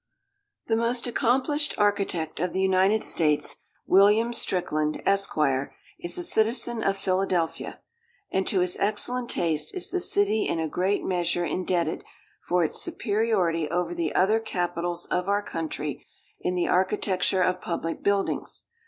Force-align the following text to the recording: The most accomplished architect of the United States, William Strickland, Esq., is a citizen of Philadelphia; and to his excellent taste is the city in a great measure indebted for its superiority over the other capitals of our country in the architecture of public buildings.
The 0.65 0.75
most 0.75 1.05
accomplished 1.05 1.75
architect 1.77 2.39
of 2.39 2.53
the 2.53 2.59
United 2.59 3.03
States, 3.03 3.57
William 3.85 4.33
Strickland, 4.33 4.99
Esq., 5.05 5.35
is 5.99 6.17
a 6.17 6.23
citizen 6.23 6.81
of 6.83 6.97
Philadelphia; 6.97 7.79
and 8.31 8.47
to 8.47 8.61
his 8.61 8.75
excellent 8.79 9.29
taste 9.29 9.75
is 9.75 9.91
the 9.91 9.99
city 9.99 10.47
in 10.47 10.59
a 10.59 10.67
great 10.67 11.03
measure 11.03 11.45
indebted 11.45 12.03
for 12.47 12.63
its 12.63 12.81
superiority 12.81 13.69
over 13.69 13.93
the 13.93 14.15
other 14.15 14.39
capitals 14.39 15.05
of 15.11 15.29
our 15.29 15.43
country 15.43 16.07
in 16.39 16.55
the 16.55 16.67
architecture 16.67 17.43
of 17.43 17.61
public 17.61 18.01
buildings. 18.01 18.65